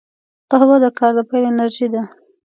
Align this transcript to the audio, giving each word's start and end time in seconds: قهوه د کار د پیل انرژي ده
قهوه 0.51 0.77
د 0.83 0.85
کار 0.97 1.11
د 1.17 1.19
پیل 1.29 1.43
انرژي 1.51 1.87
ده 1.93 2.03